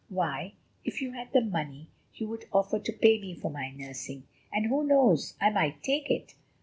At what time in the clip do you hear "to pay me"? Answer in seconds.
2.79-3.35